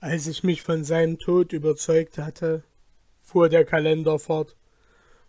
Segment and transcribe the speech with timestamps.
[0.00, 2.64] Als ich mich von seinem Tod überzeugt hatte,
[3.22, 4.56] fuhr der Kalender fort,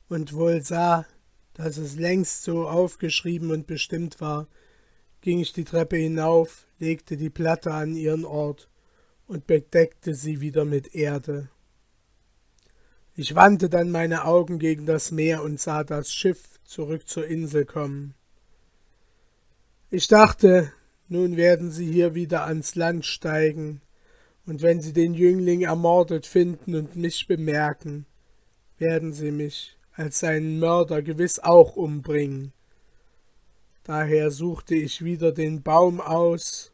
[0.08, 1.06] und wohl sah,
[1.54, 4.48] dass es längst so aufgeschrieben und bestimmt war,
[5.20, 8.70] ging ich die Treppe hinauf, legte die Platte an ihren Ort
[9.28, 11.50] und bedeckte sie wieder mit Erde.
[13.14, 17.66] Ich wandte dann meine Augen gegen das Meer und sah das Schiff zurück zur Insel
[17.66, 18.16] kommen.
[19.90, 20.72] Ich dachte,
[21.10, 23.82] nun werden sie hier wieder ans Land steigen,
[24.46, 28.06] und wenn sie den Jüngling ermordet finden und mich bemerken,
[28.78, 32.54] werden sie mich als seinen Mörder gewiss auch umbringen.
[33.84, 36.72] Daher suchte ich wieder den Baum aus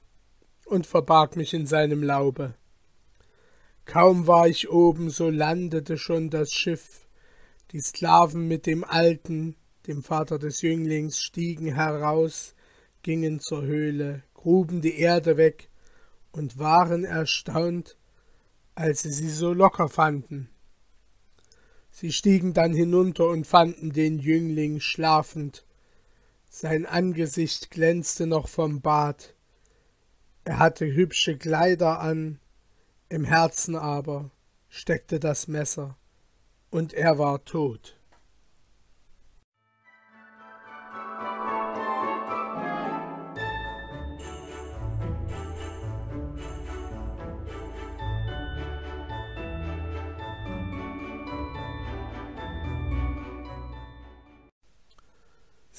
[0.65, 2.55] und verbarg mich in seinem Laube.
[3.85, 7.07] Kaum war ich oben, so landete schon das Schiff.
[7.71, 9.55] Die Sklaven mit dem Alten,
[9.87, 12.53] dem Vater des Jünglings, stiegen heraus,
[13.01, 15.69] gingen zur Höhle, gruben die Erde weg
[16.37, 17.97] und waren erstaunt,
[18.75, 20.49] als sie sie so locker fanden.
[21.89, 25.65] Sie stiegen dann hinunter und fanden den Jüngling schlafend.
[26.47, 29.33] Sein Angesicht glänzte noch vom Bad.
[30.43, 32.39] Er hatte hübsche Kleider an,
[33.09, 34.31] im Herzen aber
[34.69, 35.97] steckte das Messer,
[36.69, 37.96] und er war tot.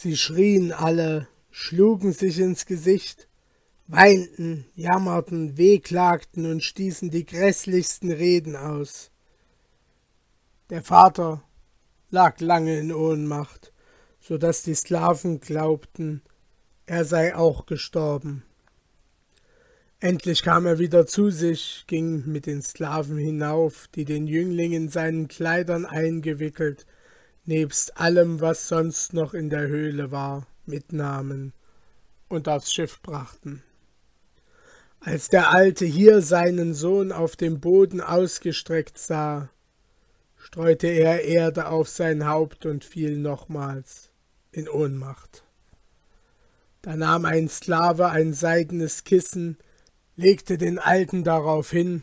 [0.01, 3.27] Sie schrien alle, schlugen sich ins Gesicht,
[3.89, 9.11] weinten, jammerten, wehklagten und stießen die grässlichsten Reden aus.
[10.71, 11.43] Der Vater
[12.11, 13.73] lag lange in Ohnmacht,
[14.21, 16.23] so dass die Sklaven glaubten,
[16.87, 18.45] er sei auch gestorben.
[19.99, 24.91] Endlich kam er wieder zu sich, ging mit den Sklaven hinauf, die den Jüngling in
[24.91, 26.87] seinen Kleidern eingewickelt,
[27.49, 31.55] nebst allem, was sonst noch in der Höhle war, mitnahmen
[32.28, 33.62] und aufs Schiff brachten.
[35.00, 39.49] Als der Alte hier seinen Sohn auf dem Boden ausgestreckt sah,
[40.37, 44.11] streute er Erde auf sein Haupt und fiel nochmals
[44.53, 45.43] in Ohnmacht.
[46.83, 49.56] Da nahm ein Sklave ein seidenes Kissen,
[50.17, 52.03] legte den Alten darauf hin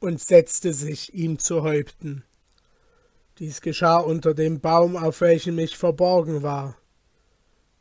[0.00, 2.24] und setzte sich ihm zu Häupten.
[3.38, 6.76] Dies geschah unter dem Baum, auf welchem ich verborgen war.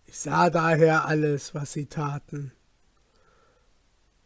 [0.06, 2.54] Ich sah daher alles, was sie taten.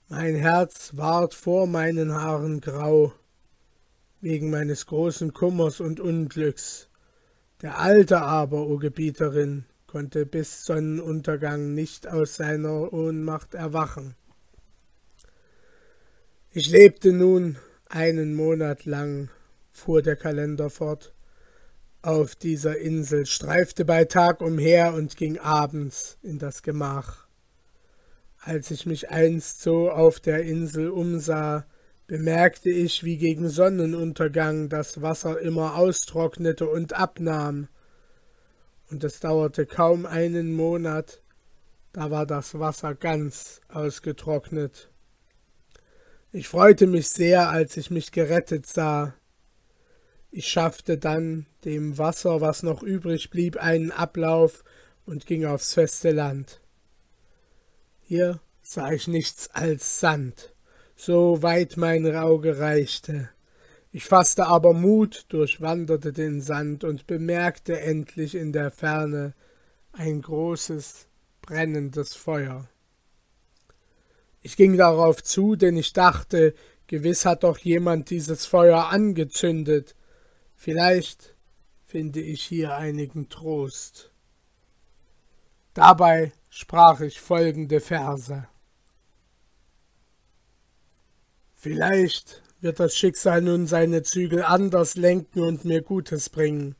[0.07, 3.11] Mein Herz ward vor meinen Haaren grau,
[4.21, 6.89] wegen meines großen Kummers und Unglücks.
[7.63, 14.13] Der Alte aber, o Gebieterin, konnte bis Sonnenuntergang nicht aus seiner Ohnmacht erwachen.
[16.51, 17.57] Ich lebte nun
[17.89, 19.29] einen Monat lang,
[19.71, 21.14] fuhr der Kalender fort,
[22.05, 27.27] auf dieser Insel, streifte bei Tag umher und ging abends in das Gemach.
[28.39, 31.66] Als ich mich einst so auf der Insel umsah,
[32.05, 37.67] bemerkte ich, wie gegen Sonnenuntergang das Wasser immer austrocknete und abnahm.
[38.91, 41.23] Und es dauerte kaum einen Monat,
[41.91, 44.91] da war das Wasser ganz ausgetrocknet.
[46.31, 49.16] Ich freute mich sehr, als ich mich gerettet sah.
[50.31, 54.63] Ich schaffte dann dem Wasser, was noch übrig blieb, einen Ablauf
[55.05, 56.59] und ging aufs feste Land.
[58.01, 60.53] Hier sah ich nichts als Sand,
[60.95, 63.29] so weit mein Auge reichte.
[63.91, 69.33] Ich fasste aber Mut, durchwanderte den Sand und bemerkte endlich in der Ferne
[69.93, 71.07] ein großes,
[71.41, 72.67] brennendes Feuer.
[74.41, 76.53] Ich ging darauf zu, denn ich dachte,
[76.87, 79.95] gewiss hat doch jemand dieses Feuer angezündet.
[80.65, 81.35] Vielleicht
[81.83, 84.11] finde ich hier einigen Trost.
[85.75, 88.47] Dabei sprach ich folgende Verse.
[91.53, 96.73] Vielleicht wird das Schicksal nun seine Zügel anders lenken und mir Gutes bringen.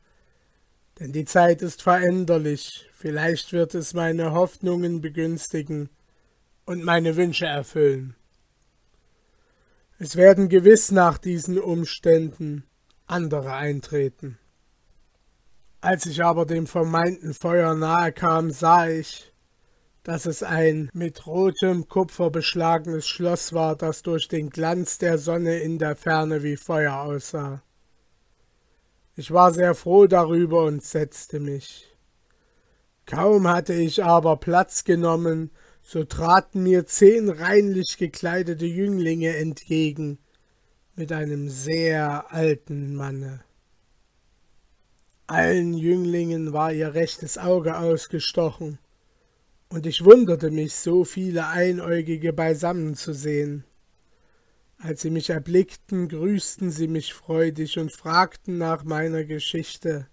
[0.98, 5.90] Denn die Zeit ist veränderlich, vielleicht wird es meine Hoffnungen begünstigen
[6.64, 8.16] und meine Wünsche erfüllen.
[10.00, 12.64] Es werden gewiss nach diesen Umständen
[13.06, 14.38] andere eintreten.
[15.80, 19.32] Als ich aber dem vermeinten Feuer nahe kam, sah ich,
[20.02, 25.58] dass es ein mit rotem Kupfer beschlagenes Schloss war, das durch den Glanz der Sonne
[25.58, 27.62] in der Ferne wie Feuer aussah.
[29.16, 31.86] Ich war sehr froh darüber und setzte mich.
[33.06, 35.50] Kaum hatte ich aber Platz genommen,
[35.82, 40.18] so traten mir zehn reinlich gekleidete Jünglinge entgegen,
[40.96, 43.44] mit einem sehr alten Manne.
[45.26, 48.78] Allen Jünglingen war ihr rechtes Auge ausgestochen,
[49.68, 53.64] und ich wunderte mich, so viele Einäugige beisammen zu sehen.
[54.78, 60.06] Als sie mich erblickten, grüßten sie mich freudig und fragten nach meiner Geschichte.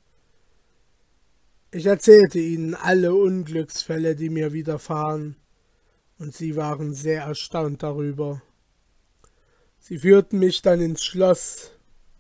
[1.71, 5.38] Ich erzählte ihnen alle Unglücksfälle, die mir widerfahren,
[6.18, 8.41] und sie waren sehr erstaunt darüber.
[9.85, 11.71] Sie führten mich dann ins Schloss,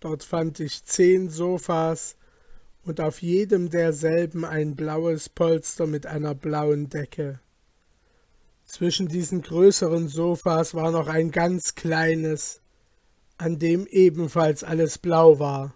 [0.01, 2.17] dort fand ich zehn Sofas
[2.83, 7.39] und auf jedem derselben ein blaues Polster mit einer blauen Decke.
[8.65, 12.59] Zwischen diesen größeren Sofas war noch ein ganz kleines,
[13.37, 15.73] an dem ebenfalls alles blau war.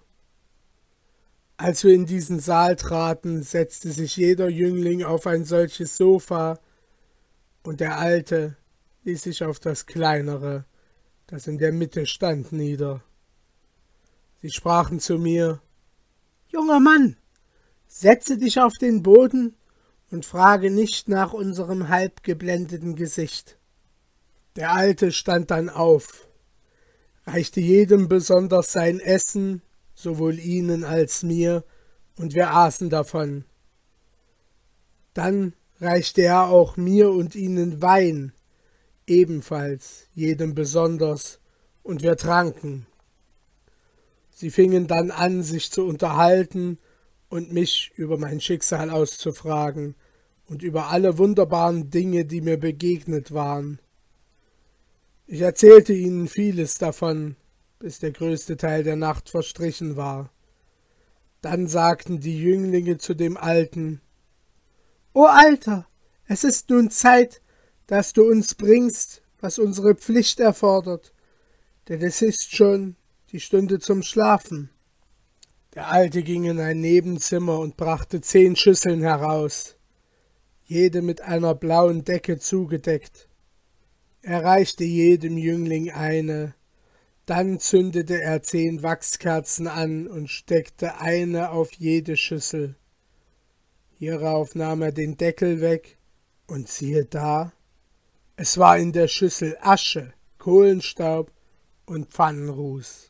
[1.55, 6.59] Als wir in diesen Saal traten, setzte sich jeder Jüngling auf ein solches Sofa,
[7.63, 8.57] und der Alte
[9.05, 10.65] ließ sich auf das kleinere,
[11.27, 13.03] das in der Mitte stand, nieder.
[14.41, 15.61] Sie sprachen zu mir
[16.47, 17.17] Junger Mann,
[17.87, 19.55] setze dich auf den Boden
[20.09, 23.57] und frage nicht nach unserem halbgeblendeten Gesicht.
[24.55, 26.27] Der Alte stand dann auf,
[27.25, 29.61] reichte jedem besonders sein Essen,
[29.93, 31.65] sowohl ihnen als mir,
[32.15, 33.43] und wir aßen davon.
[35.13, 38.31] Dann reichte er auch mir und ihnen Wein,
[39.07, 41.39] ebenfalls jedem besonders,
[41.83, 42.85] und wir tranken.
[44.29, 46.77] Sie fingen dann an, sich zu unterhalten
[47.29, 49.95] und mich über mein Schicksal auszufragen
[50.47, 53.79] und über alle wunderbaren Dinge, die mir begegnet waren.
[55.25, 57.35] Ich erzählte ihnen vieles davon,
[57.79, 60.29] bis der größte Teil der Nacht verstrichen war.
[61.41, 64.01] Dann sagten die Jünglinge zu dem Alten
[65.13, 65.87] O Alter,
[66.27, 67.41] es ist nun Zeit,
[67.87, 71.13] dass du uns bringst, was unsere Pflicht erfordert,
[71.87, 72.95] denn es ist schon
[73.31, 74.69] die Stunde zum Schlafen.
[75.73, 79.75] Der Alte ging in ein Nebenzimmer und brachte zehn Schüsseln heraus,
[80.65, 83.29] jede mit einer blauen Decke zugedeckt.
[84.21, 86.55] Er reichte jedem Jüngling eine,
[87.25, 92.75] dann zündete er zehn Wachskerzen an und steckte eine auf jede Schüssel.
[93.99, 95.97] Hierauf nahm er den Deckel weg,
[96.47, 97.51] und siehe da,
[98.39, 101.31] es war in der Schüssel Asche, Kohlenstaub
[101.87, 103.09] und Pfannenruß.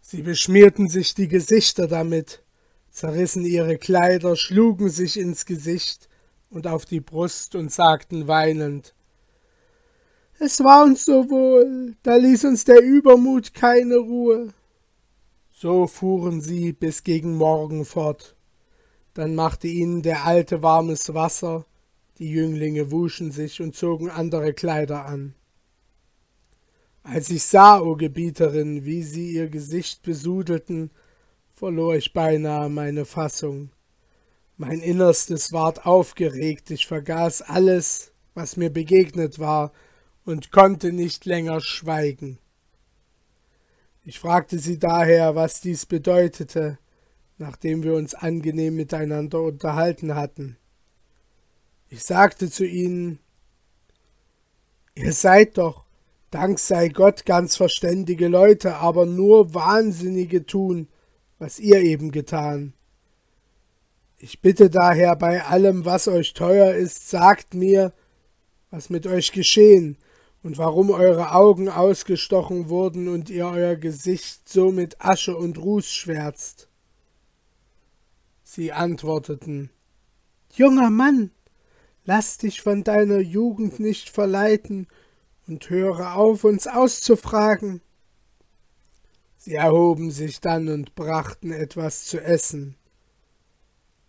[0.00, 2.44] Sie beschmierten sich die Gesichter damit,
[2.88, 6.08] zerrissen ihre Kleider, schlugen sich ins Gesicht
[6.50, 8.94] und auf die Brust und sagten weinend
[10.38, 14.54] Es war uns so wohl, da ließ uns der Übermut keine Ruhe.
[15.50, 18.36] So fuhren sie bis gegen Morgen fort.
[19.14, 21.66] Dann machte ihnen der Alte warmes Wasser,
[22.20, 25.34] die Jünglinge wuschen sich und zogen andere Kleider an.
[27.02, 30.90] Als ich sah, o Gebieterin, wie sie ihr Gesicht besudelten,
[31.48, 33.70] verlor ich beinahe meine Fassung.
[34.58, 39.72] Mein Innerstes ward aufgeregt, ich vergaß alles, was mir begegnet war,
[40.26, 42.38] und konnte nicht länger schweigen.
[44.04, 46.78] Ich fragte sie daher, was dies bedeutete,
[47.38, 50.58] nachdem wir uns angenehm miteinander unterhalten hatten.
[51.90, 53.18] Ich sagte zu ihnen,
[54.94, 55.84] Ihr seid doch
[56.30, 60.86] Dank sei Gott ganz verständige Leute, aber nur Wahnsinnige tun,
[61.40, 62.72] was ihr eben getan.
[64.16, 67.92] Ich bitte daher bei allem, was euch teuer ist, sagt mir,
[68.70, 69.98] was mit euch geschehen
[70.44, 75.90] und warum eure Augen ausgestochen wurden und ihr euer Gesicht so mit Asche und Ruß
[75.90, 76.68] schwärzt.
[78.44, 79.70] Sie antworteten
[80.52, 81.32] Junger Mann,
[82.04, 84.86] lass dich von deiner Jugend nicht verleiten
[85.46, 87.80] und höre auf, uns auszufragen.
[89.36, 92.76] Sie erhoben sich dann und brachten etwas zu essen.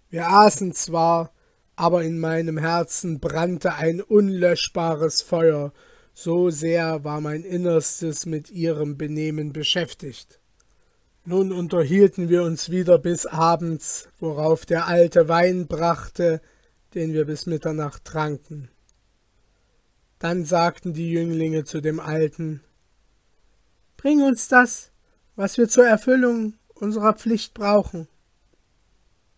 [0.09, 1.31] Wir aßen zwar,
[1.75, 5.71] aber in meinem Herzen brannte ein unlöschbares Feuer,
[6.13, 10.39] so sehr war mein Innerstes mit ihrem Benehmen beschäftigt.
[11.23, 16.41] Nun unterhielten wir uns wieder bis abends, worauf der alte Wein brachte,
[16.93, 18.69] den wir bis Mitternacht tranken.
[20.19, 22.61] Dann sagten die Jünglinge zu dem Alten
[23.97, 24.91] Bring uns das,
[25.35, 28.07] was wir zur Erfüllung unserer Pflicht brauchen.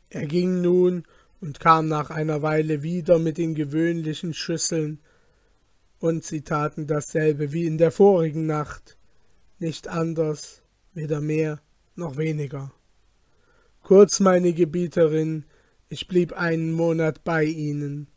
[0.10, 1.04] Er ging nun
[1.42, 5.02] und kam nach einer Weile wieder mit den gewöhnlichen Schüsseln,
[6.00, 8.98] und sie taten dasselbe wie in der vorigen Nacht,
[9.60, 10.62] nicht anders,
[10.94, 11.62] weder mehr
[11.96, 12.72] noch weniger.
[13.82, 15.46] Kurz, meine Gebieterin,
[15.94, 18.08] ich blieb einen Monat bei ihnen,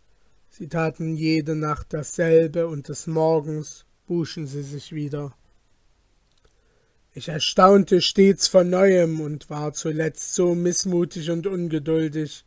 [0.59, 5.37] Sie taten jede Nacht dasselbe, und des Morgens wuschen sie sich wieder.
[7.13, 12.47] Ich erstaunte stets von neuem und war zuletzt so mißmutig und ungeduldig,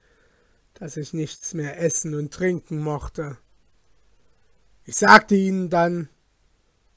[0.74, 3.38] dass ich nichts mehr essen und trinken mochte.
[4.86, 6.10] Ich sagte ihnen dann,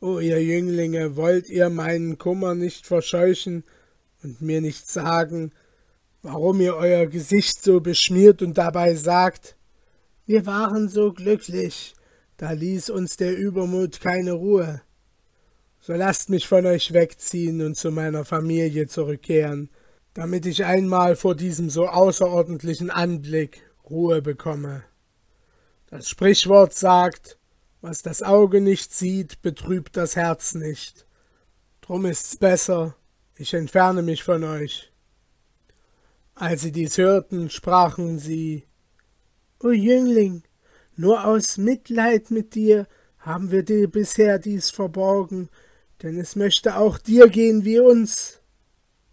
[0.00, 3.64] O ihr Jünglinge, wollt ihr meinen Kummer nicht verscheuchen
[4.22, 5.52] und mir nicht sagen,
[6.22, 9.56] warum ihr euer Gesicht so beschmiert und dabei sagt,
[10.24, 11.94] wir waren so glücklich,
[12.36, 14.82] da ließ uns der Übermut keine Ruhe.
[15.80, 19.68] So lasst mich von euch wegziehen und zu meiner Familie zurückkehren,
[20.14, 24.84] damit ich einmal vor diesem so außerordentlichen Anblick Ruhe bekomme.
[25.86, 27.36] Das Sprichwort sagt,
[27.80, 31.04] was das Auge nicht sieht, betrübt das Herz nicht.
[31.80, 32.94] Drum ist's besser,
[33.36, 34.91] ich entferne mich von euch.
[36.42, 38.64] Als sie dies hörten, sprachen sie
[39.60, 40.42] O Jüngling,
[40.96, 45.50] nur aus Mitleid mit dir haben wir dir bisher dies verborgen,
[46.02, 48.40] denn es möchte auch dir gehen wie uns.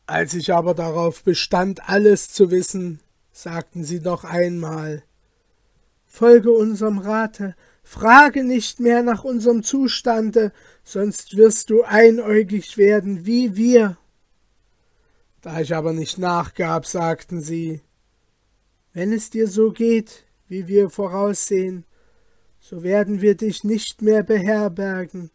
[0.08, 3.00] Als ich aber darauf bestand, alles zu wissen,
[3.32, 5.04] sagten sie noch einmal
[6.08, 10.52] Folge unserem Rate, Frage nicht mehr nach unserem Zustande,
[10.84, 13.99] sonst wirst du einäugig werden wie wir.
[15.42, 17.82] Da ich aber nicht nachgab, sagten sie,
[18.92, 21.86] wenn es dir so geht, wie wir voraussehen,
[22.60, 25.32] so werden wir dich nicht mehr beherbergen,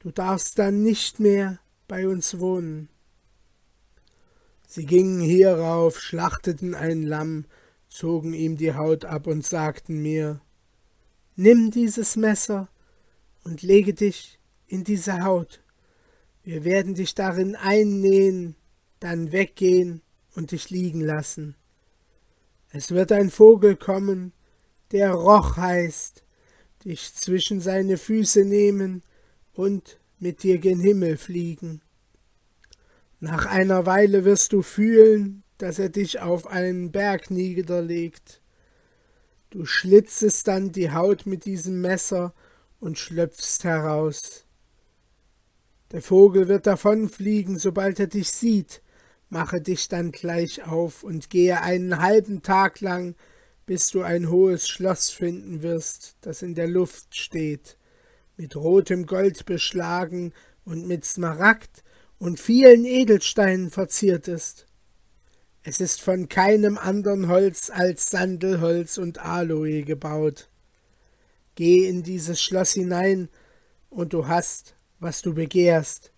[0.00, 2.90] du darfst dann nicht mehr bei uns wohnen.
[4.66, 7.46] Sie gingen hierauf, schlachteten ein Lamm,
[7.88, 10.40] zogen ihm die Haut ab und sagten mir,
[11.34, 12.68] Nimm dieses Messer
[13.44, 15.62] und lege dich in diese Haut.
[16.42, 18.56] Wir werden dich darin einnähen,
[19.00, 20.02] dann weggehen
[20.34, 21.56] und dich liegen lassen.
[22.70, 24.32] Es wird ein Vogel kommen,
[24.92, 26.22] der Roch heißt,
[26.84, 29.02] dich zwischen seine Füße nehmen
[29.52, 31.82] und mit dir gen Himmel fliegen.
[33.18, 38.40] Nach einer Weile wirst du fühlen, dass er dich auf einen Berg niederlegt.
[39.50, 42.32] Du schlitzest dann die Haut mit diesem Messer
[42.78, 44.46] und schlöpfst heraus.
[45.92, 48.80] Der Vogel wird davonfliegen, sobald er dich sieht.
[49.30, 53.14] Mache dich dann gleich auf und gehe einen halben Tag lang,
[53.64, 57.78] bis du ein hohes Schloss finden wirst, das in der Luft steht,
[58.36, 60.32] mit rotem Gold beschlagen
[60.64, 61.84] und mit Smaragd
[62.18, 64.66] und vielen Edelsteinen verziert ist.
[65.62, 70.50] Es ist von keinem anderen Holz als Sandelholz und Aloe gebaut.
[71.54, 73.28] Geh in dieses Schloss hinein,
[73.90, 76.12] und du hast, was du begehrst,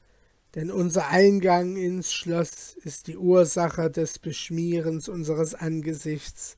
[0.55, 6.57] denn unser Eingang ins Schloss ist die Ursache des Beschmierens unseres Angesichts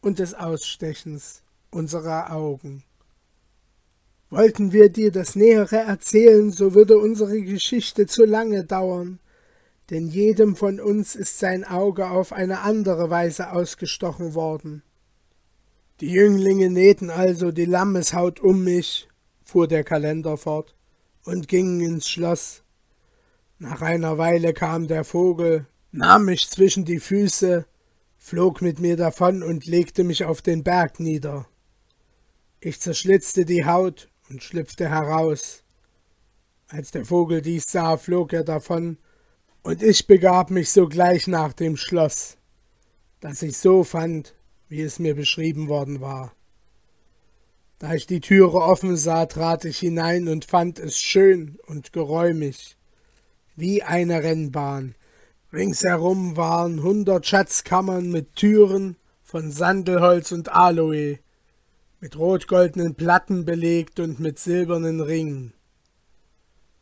[0.00, 2.84] und des Ausstechens unserer Augen.
[4.28, 9.18] Wollten wir dir das Nähere erzählen, so würde unsere Geschichte zu lange dauern,
[9.90, 14.82] denn jedem von uns ist sein Auge auf eine andere Weise ausgestochen worden.
[16.00, 19.08] Die Jünglinge nähten also die Lammeshaut um mich,
[19.42, 20.76] fuhr der Kalender fort,
[21.24, 22.62] und gingen ins Schloss.
[23.62, 27.66] Nach einer Weile kam der Vogel, nahm mich zwischen die Füße,
[28.16, 31.46] flog mit mir davon und legte mich auf den Berg nieder.
[32.60, 35.62] Ich zerschlitzte die Haut und schlüpfte heraus.
[36.68, 38.96] Als der Vogel dies sah, flog er davon
[39.60, 42.38] und ich begab mich sogleich nach dem Schloss,
[43.20, 44.34] das ich so fand,
[44.70, 46.32] wie es mir beschrieben worden war.
[47.78, 52.78] Da ich die Türe offen sah, trat ich hinein und fand es schön und geräumig,
[53.56, 54.94] wie eine Rennbahn.
[55.52, 61.18] Ringsherum waren hundert Schatzkammern mit Türen von Sandelholz und Aloe,
[62.00, 65.52] mit rotgoldenen Platten belegt und mit silbernen Ringen.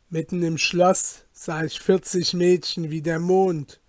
[0.09, 3.79] Mitten im Schloss sah ich vierzig Mädchen wie der Mond.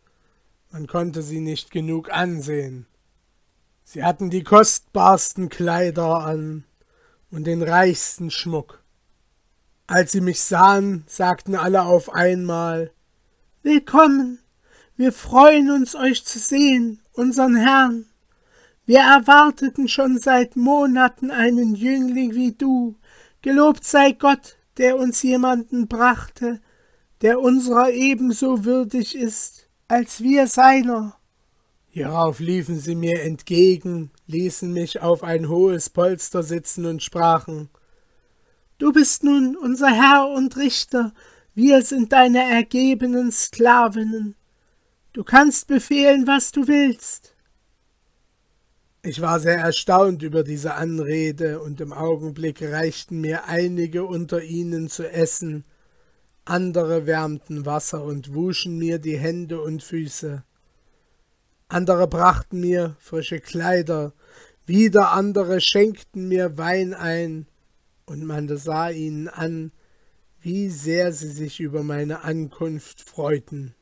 [0.70, 2.87] Man konnte sie nicht genug ansehen.
[3.84, 6.64] Sie hatten die kostbarsten Kleider an
[7.30, 8.79] und den reichsten Schmuck.
[9.90, 12.92] Als sie mich sahen, sagten alle auf einmal
[13.64, 14.38] Willkommen,
[14.97, 18.06] wir freuen uns, euch zu sehen, unseren Herrn.
[18.87, 22.94] Wir erwarteten schon seit Monaten einen Jüngling wie du.
[23.42, 26.61] Gelobt sei Gott, der uns jemanden brachte,
[27.20, 31.16] der unserer ebenso würdig ist als wir seiner.
[31.88, 37.70] Hierauf liefen sie mir entgegen, ließen mich auf ein hohes Polster sitzen und sprachen
[38.80, 41.12] Du bist nun unser Herr und Richter,
[41.54, 44.37] wir sind deine ergebenen Sklavinnen.
[45.12, 47.34] Du kannst befehlen, was du willst.
[49.02, 54.88] Ich war sehr erstaunt über diese Anrede, und im Augenblick reichten mir einige unter ihnen
[54.88, 55.66] zu essen,
[56.46, 60.42] andere wärmten Wasser und wuschen mir die Hände und Füße.
[61.68, 64.14] Andere brachten mir frische Kleider,
[64.64, 67.46] wieder andere schenkten mir Wein ein,
[68.10, 69.70] und man sah ihnen an,
[70.40, 73.76] wie sehr sie sich über meine Ankunft freuten.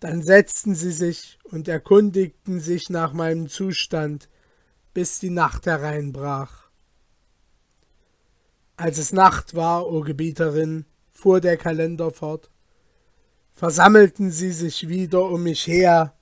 [0.00, 4.28] Dann setzten sie sich und erkundigten sich nach meinem Zustand,
[4.94, 6.68] bis die Nacht hereinbrach.
[8.76, 12.50] Als es Nacht war, o Gebieterin, fuhr der Kalender fort,
[13.54, 16.15] versammelten sie sich wieder um mich her.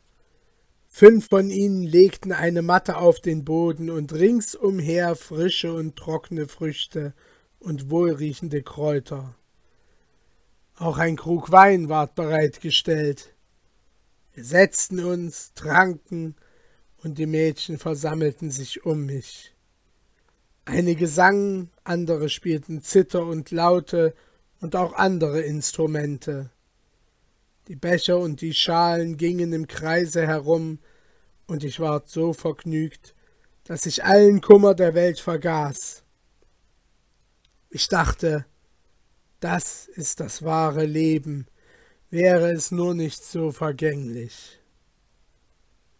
[0.96, 7.14] Fünf von ihnen legten eine Matte auf den Boden und ringsumher frische und trockene Früchte
[7.58, 9.34] und wohlriechende Kräuter.
[10.76, 13.34] Auch ein Krug Wein ward bereitgestellt.
[14.34, 16.36] Wir setzten uns, tranken,
[17.02, 19.52] und die Mädchen versammelten sich um mich.
[20.64, 24.14] Einige sangen, andere spielten Zither und Laute
[24.60, 26.50] und auch andere Instrumente.
[27.68, 30.78] Die Becher und die Schalen gingen im Kreise herum,
[31.46, 33.14] und ich ward so vergnügt,
[33.64, 36.02] dass ich allen Kummer der Welt vergaß.
[37.70, 38.46] Ich dachte,
[39.40, 41.46] das ist das wahre Leben,
[42.10, 44.60] wäre es nur nicht so vergänglich.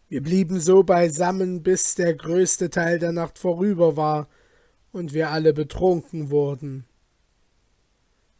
[0.08, 4.28] Wir blieben so beisammen, bis der größte Teil der Nacht vorüber war
[4.92, 6.84] und wir alle betrunken wurden.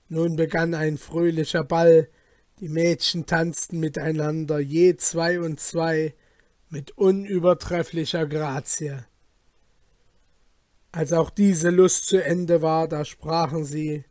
[0.09, 2.09] Nun begann ein fröhlicher Ball,
[2.61, 6.15] die Mädchen tanzten miteinander, je zwei und zwei,
[6.71, 9.05] mit unübertrefflicher Grazie.
[10.93, 14.05] Als auch diese Lust zu Ende war, da sprachen sie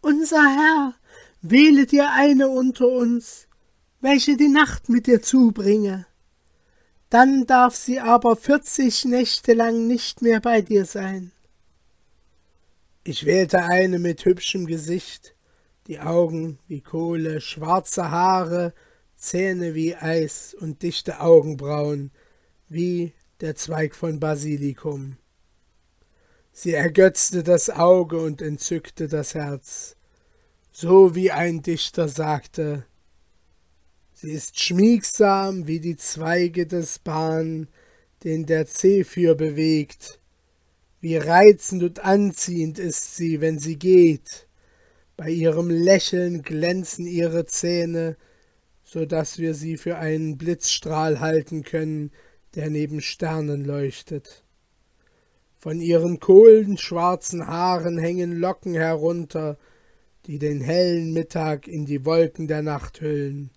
[0.00, 0.94] Unser Herr,
[1.40, 3.46] wähle dir eine unter uns,
[4.00, 6.06] welche die Nacht mit dir zubringe.
[7.10, 11.32] Dann darf sie aber vierzig Nächte lang nicht mehr bei dir sein.
[13.02, 15.34] Ich wählte eine mit hübschem Gesicht,
[15.90, 18.72] die Augen wie Kohle, schwarze Haare,
[19.16, 22.12] Zähne wie Eis und dichte Augenbrauen
[22.68, 25.16] wie der Zweig von Basilikum.
[26.52, 29.96] Sie ergötzte das Auge und entzückte das Herz,
[30.70, 32.86] so wie ein Dichter sagte,
[34.12, 37.66] Sie ist schmiegsam wie die Zweige des Bahn,
[38.22, 40.20] den der Zephyr bewegt,
[41.00, 44.46] wie reizend und anziehend ist sie, wenn sie geht.
[45.20, 48.16] Bei ihrem Lächeln glänzen ihre Zähne,
[48.82, 52.10] so dass wir sie für einen Blitzstrahl halten können,
[52.54, 54.44] der neben Sternen leuchtet.
[55.58, 59.58] Von ihren kohlenschwarzen Haaren hängen Locken herunter,
[60.24, 63.50] die den hellen Mittag in die Wolken der Nacht hüllen.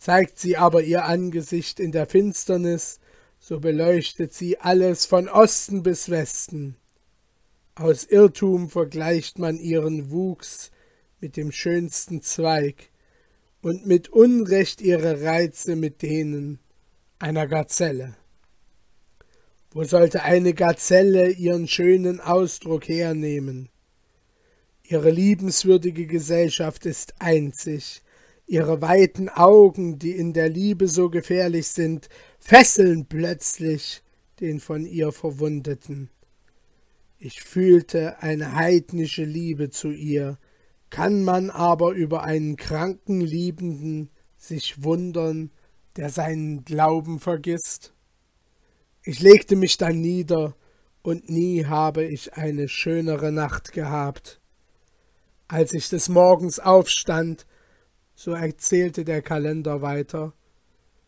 [0.00, 2.98] Zeigt sie aber ihr Angesicht in der Finsternis,
[3.38, 6.74] so beleuchtet sie alles von Osten bis Westen.
[7.78, 10.70] Aus Irrtum vergleicht man ihren Wuchs
[11.20, 12.90] mit dem schönsten Zweig
[13.60, 16.58] und mit Unrecht ihre Reize mit denen
[17.18, 18.16] einer Gazelle.
[19.72, 23.68] Wo sollte eine Gazelle ihren schönen Ausdruck hernehmen?
[24.82, 28.02] Ihre liebenswürdige Gesellschaft ist einzig,
[28.48, 32.08] Ihre weiten Augen, die in der Liebe so gefährlich sind,
[32.38, 34.02] fesseln plötzlich
[34.38, 36.10] den von ihr Verwundeten.
[37.18, 40.38] Ich fühlte eine heidnische Liebe zu ihr,
[40.90, 45.50] kann man aber über einen kranken Liebenden sich wundern,
[45.96, 47.94] der seinen Glauben vergisst?
[49.02, 50.56] Ich legte mich dann nieder,
[51.02, 54.40] und nie habe ich eine schönere Nacht gehabt.
[55.46, 57.46] Als ich des Morgens aufstand,
[58.16, 60.32] so erzählte der Kalender weiter,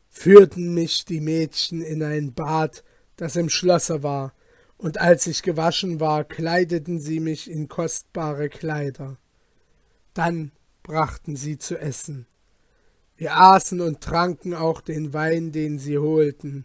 [0.08, 2.84] führten mich die Mädchen in ein Bad,
[3.16, 4.32] das im Schlosse war,
[4.78, 9.18] und als ich gewaschen war, kleideten sie mich in kostbare Kleider.
[10.14, 12.26] Dann brachten sie zu essen.
[13.16, 16.64] Wir aßen und tranken auch den Wein, den sie holten.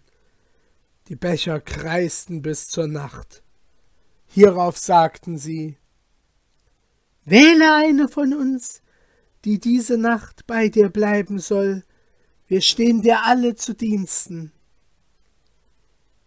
[1.08, 3.44] Die Becher kreisten bis zur Nacht.
[4.28, 5.78] Hierauf sagten sie
[7.26, 8.82] Wähle eine von uns,
[9.46, 11.84] die diese Nacht bei dir bleiben soll.
[12.48, 14.52] Wir stehen dir alle zu Diensten.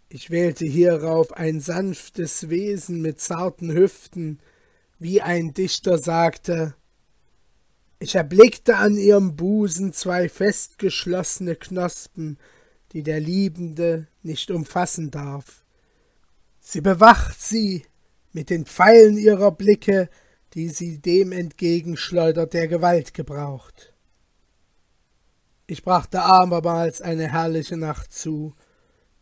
[0.09, 4.38] Ich wählte hierauf ein sanftes Wesen mit zarten Hüften,
[4.99, 6.75] wie ein Dichter sagte.
[7.99, 12.38] Ich erblickte an ihrem Busen zwei festgeschlossene Knospen,
[12.92, 15.64] die der Liebende nicht umfassen darf.
[16.61, 17.85] Sie bewacht sie
[18.33, 20.09] mit den Pfeilen ihrer Blicke,
[20.55, 23.92] die sie dem entgegenschleudert, der Gewalt gebraucht.
[25.66, 28.55] Ich brachte abermals eine herrliche Nacht zu.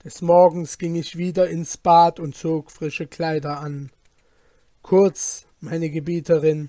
[0.05, 3.91] Des Morgens ging ich wieder ins Bad und zog frische Kleider an.
[4.83, 6.69] Kurz, meine Gebieterin,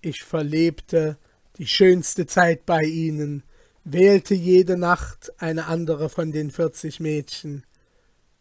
[0.00, 1.16] Ich verlebte
[1.56, 3.44] die schönste Zeit bei ihnen,
[3.84, 7.64] wählte jede Nacht eine andere von den vierzig Mädchen,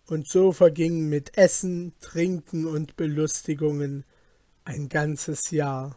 [0.08, 4.04] und so verging mit Essen, Trinken und Belustigungen
[4.66, 5.96] ein ganzes Jahr.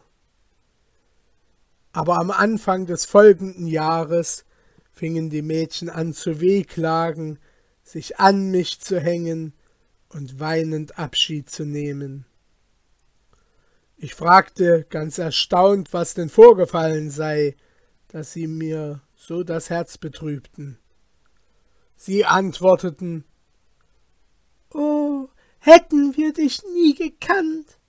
[1.91, 4.45] Aber am Anfang des folgenden Jahres
[4.93, 7.39] fingen die Mädchen an zu wehklagen,
[7.87, 9.53] sich an mich zu hängen
[10.09, 12.25] und weinend Abschied zu nehmen.
[13.95, 17.55] Ich fragte ganz erstaunt, was denn vorgefallen sei,
[18.09, 20.77] dass sie mir so das Herz betrübten.
[21.95, 23.23] Sie antworteten
[24.73, 27.79] Oh, hätten wir dich nie gekannt.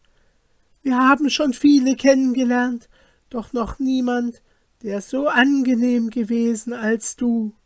[0.80, 2.88] Wir haben schon viele kennengelernt,
[3.30, 4.42] doch noch niemand,
[4.82, 7.57] der so angenehm gewesen als du.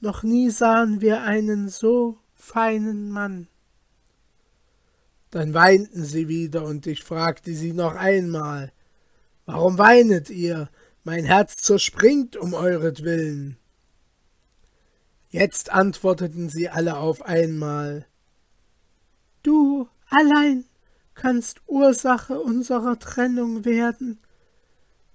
[0.00, 3.48] Noch nie sahen wir einen so feinen Mann.
[5.30, 8.72] Dann weinten sie wieder, und ich fragte sie noch einmal
[9.44, 10.68] Warum weinet ihr?
[11.04, 13.56] Mein Herz zerspringt um euretwillen.
[15.30, 18.06] Jetzt antworteten sie alle auf einmal
[19.42, 20.66] Du allein
[21.14, 24.20] kannst Ursache unserer Trennung werden.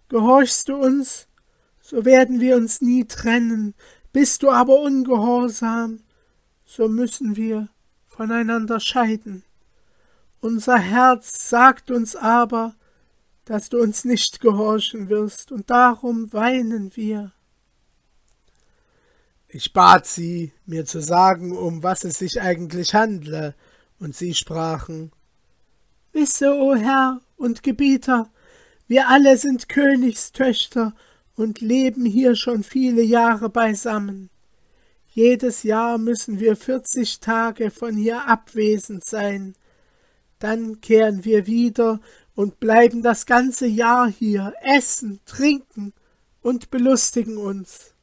[0.09, 1.27] Gehorchst du uns,
[1.81, 3.75] so werden wir uns nie trennen,
[4.13, 6.03] bist du aber ungehorsam,
[6.63, 7.67] so müssen wir
[8.05, 9.43] voneinander scheiden.
[10.39, 12.75] Unser Herz sagt uns aber,
[13.45, 17.31] dass du uns nicht gehorchen wirst, und darum weinen wir.
[19.47, 23.55] Ich bat sie, mir zu sagen, um was es sich eigentlich handle,
[23.99, 25.11] und sie sprachen
[26.11, 28.29] Wisse, o Herr und Gebieter,
[28.87, 30.93] wir alle sind Königstöchter
[31.35, 34.29] und leben hier schon viele Jahre beisammen.
[35.09, 39.55] Jedes Jahr müssen wir vierzig Tage von hier abwesend sein,
[40.39, 42.01] dann kehren wir wieder
[42.35, 45.93] und bleiben das ganze Jahr hier, essen, trinken
[46.41, 47.93] und belustigen uns.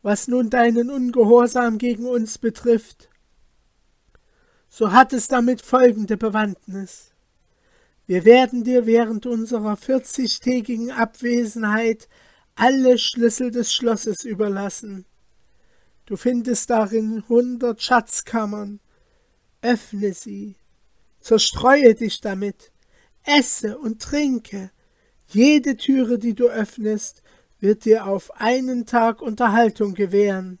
[0.00, 3.08] Was nun deinen Ungehorsam gegen uns betrifft,
[4.68, 7.13] so hat es damit folgende Bewandtnis.
[8.06, 12.08] Wir werden dir während unserer vierzigtägigen Abwesenheit
[12.54, 15.06] alle Schlüssel des Schlosses überlassen.
[16.06, 18.80] Du findest darin hundert Schatzkammern.
[19.62, 20.56] Öffne sie,
[21.20, 22.72] zerstreue dich damit,
[23.22, 24.70] esse und trinke.
[25.28, 27.22] Jede Türe, die du öffnest,
[27.58, 30.58] wird dir auf einen Tag Unterhaltung gewähren.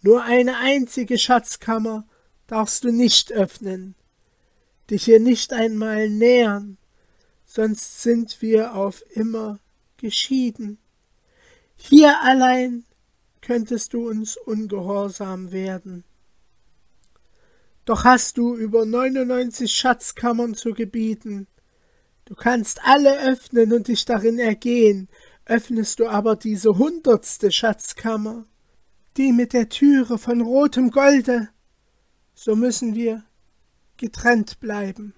[0.00, 2.06] Nur eine einzige Schatzkammer
[2.46, 3.94] darfst du nicht öffnen,
[4.90, 6.76] dich hier nicht einmal nähern,
[7.46, 9.60] sonst sind wir auf immer
[9.96, 10.78] geschieden.
[11.76, 12.84] Hier allein
[13.40, 16.04] könntest du uns ungehorsam werden.
[17.84, 21.46] Doch hast du über 99 Schatzkammern zu gebieten.
[22.24, 25.08] Du kannst alle öffnen und dich darin ergehen,
[25.46, 28.44] öffnest du aber diese hundertste Schatzkammer,
[29.16, 31.48] die mit der Türe von rotem Golde,
[32.34, 33.24] so müssen wir
[34.00, 35.14] getrennt bleiben.